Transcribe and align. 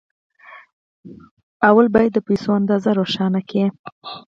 لومړی 1.63 1.89
باید 1.95 2.11
د 2.13 2.19
پيسو 2.27 2.49
اندازه 2.59 2.89
روښانه 2.99 3.39
کړئ. 3.49 3.67